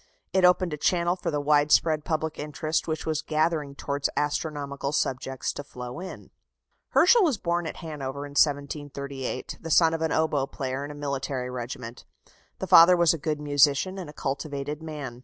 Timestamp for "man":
14.81-15.19